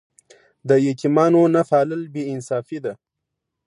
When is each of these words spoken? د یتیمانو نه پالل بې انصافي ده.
د 0.69 0.71
یتیمانو 0.87 1.41
نه 1.55 1.61
پالل 1.69 2.01
بې 2.13 2.23
انصافي 2.33 2.79
ده. 2.85 2.93